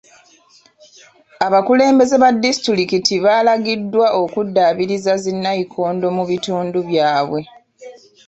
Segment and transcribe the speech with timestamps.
[1.45, 7.41] Abakulembeze ba disitulikiti baalagiddwa okuddaabiriza zi nnayikondo mu bitundu byabwe.